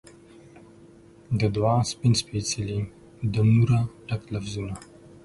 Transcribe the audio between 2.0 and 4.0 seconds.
سپیڅلي د نوره